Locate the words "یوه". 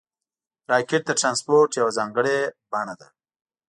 1.79-1.91